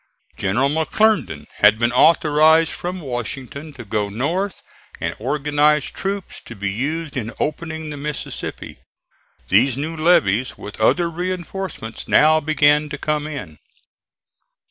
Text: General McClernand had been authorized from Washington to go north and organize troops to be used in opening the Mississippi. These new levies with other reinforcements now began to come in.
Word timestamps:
General 0.35 0.67
McClernand 0.71 1.45
had 1.57 1.77
been 1.77 1.91
authorized 1.91 2.71
from 2.71 3.01
Washington 3.01 3.71
to 3.73 3.85
go 3.85 4.09
north 4.09 4.63
and 4.99 5.13
organize 5.19 5.91
troops 5.91 6.39
to 6.41 6.55
be 6.55 6.71
used 6.71 7.15
in 7.15 7.31
opening 7.39 7.91
the 7.91 7.97
Mississippi. 7.97 8.79
These 9.49 9.77
new 9.77 9.95
levies 9.95 10.57
with 10.57 10.81
other 10.81 11.07
reinforcements 11.07 12.07
now 12.07 12.39
began 12.39 12.89
to 12.89 12.97
come 12.97 13.27
in. 13.27 13.59